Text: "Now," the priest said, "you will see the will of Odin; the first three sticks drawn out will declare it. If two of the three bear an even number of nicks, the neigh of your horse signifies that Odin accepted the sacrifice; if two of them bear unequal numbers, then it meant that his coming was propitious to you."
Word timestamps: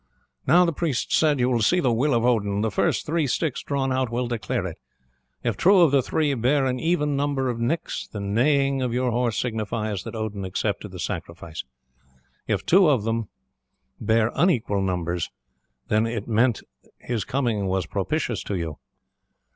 "Now," 0.47 0.65
the 0.65 0.73
priest 0.73 1.13
said, 1.15 1.39
"you 1.39 1.47
will 1.47 1.61
see 1.61 1.79
the 1.79 1.93
will 1.93 2.15
of 2.15 2.25
Odin; 2.25 2.61
the 2.61 2.71
first 2.71 3.05
three 3.05 3.27
sticks 3.27 3.61
drawn 3.61 3.93
out 3.93 4.09
will 4.09 4.27
declare 4.27 4.65
it. 4.65 4.79
If 5.43 5.55
two 5.55 5.79
of 5.79 5.91
the 5.91 6.01
three 6.01 6.33
bear 6.33 6.65
an 6.65 6.79
even 6.79 7.15
number 7.15 7.49
of 7.51 7.59
nicks, 7.59 8.07
the 8.07 8.19
neigh 8.19 8.79
of 8.79 8.95
your 8.95 9.11
horse 9.11 9.37
signifies 9.37 10.01
that 10.01 10.15
Odin 10.15 10.43
accepted 10.43 10.89
the 10.89 10.97
sacrifice; 10.99 11.63
if 12.47 12.65
two 12.65 12.89
of 12.89 13.03
them 13.03 13.29
bear 13.99 14.31
unequal 14.33 14.81
numbers, 14.81 15.29
then 15.87 16.07
it 16.07 16.27
meant 16.27 16.63
that 16.81 16.89
his 17.01 17.23
coming 17.23 17.67
was 17.67 17.85
propitious 17.85 18.41
to 18.45 18.55
you." 18.55 18.77